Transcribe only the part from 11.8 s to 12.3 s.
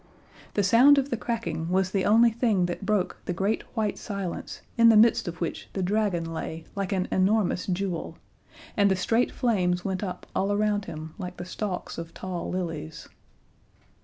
of